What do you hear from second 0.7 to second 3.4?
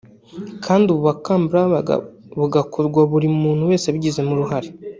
ubu bukangurambaga bugakorwa buri